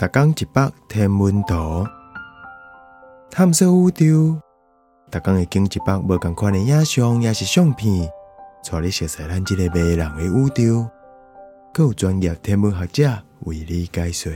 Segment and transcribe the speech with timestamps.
[0.00, 1.86] 逐工一百天文图，
[3.30, 4.40] 探索宇宙。
[5.10, 8.10] 逐工会经一百无共款的影像，也是相片，
[8.64, 10.88] 带你熟悉咱即个迷人的宇宙。
[11.74, 14.32] 更有专业天文学者为你解说。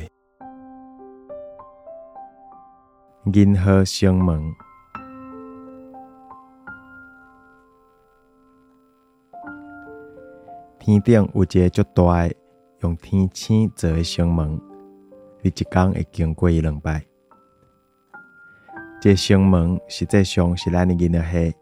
[3.33, 4.55] 银河星门，
[10.79, 12.31] 天顶有一个足大、
[12.81, 14.61] 用天星做的星门。
[15.45, 17.05] 你一工会经过伊两摆。
[18.99, 21.55] 这星门实际上是咱的银河系，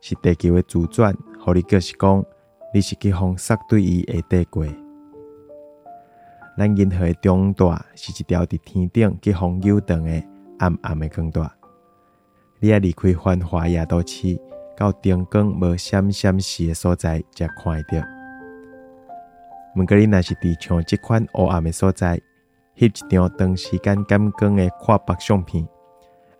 [0.00, 1.12] 是地球的自转。
[1.44, 2.24] 互你就是讲，
[2.72, 4.64] 你是去风塞对伊下底过。
[6.56, 10.10] 咱银河的中大是一条伫天顶去风游荡的
[10.60, 11.52] 暗暗的光大。
[12.60, 14.40] 你要离开繁华夜都市，
[14.76, 17.98] 到灯光无闪闪时的所在，才看会到。
[19.74, 22.20] 毋过你若是伫像即款黑暗的所在，
[22.78, 25.66] 翕一张长时间感光的跨白相片，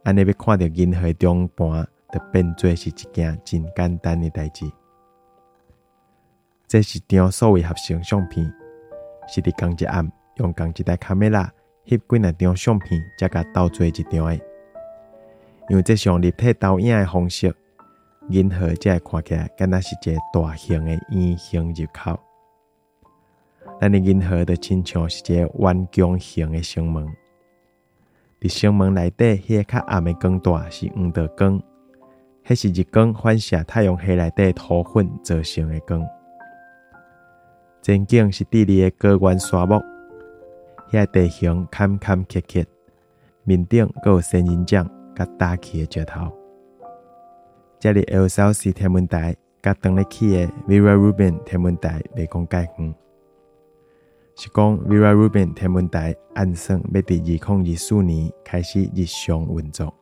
[0.04, 4.70] 安尼要看到银河中盘，就变做是一件真简单的代志。
[6.68, 8.54] 这是张所谓合成相片，
[9.26, 11.52] 是伫同一暗用同一台卡梅拉
[11.86, 14.40] 翕几若张相片，才甲倒做一张的。
[15.68, 17.52] 因为这上立体投影的方式，
[18.28, 22.16] 银河才会看起来敢若是一个大型的圆形入口。
[23.80, 27.06] 咱的银河就亲像是一个弯弓形的星门，
[28.40, 31.62] 伫星门内底，迄个较暗的光带是黄道光，
[32.44, 36.04] 迄是日光反射太阳系内底土粉造成的光。
[37.80, 39.80] 前景是地里的高原沙漠，
[40.90, 42.66] 遐地形坎坎坷坷，
[43.44, 46.32] 面顶阁有仙人掌甲大气的石头。
[47.78, 52.94] 这里 LCC 天文台甲登咧起的 Vera Rubin 天文台袂讲介远。
[54.40, 59.97] 是讲 Vera Rubin 天文台按算要伫二零二四年开始日常运作。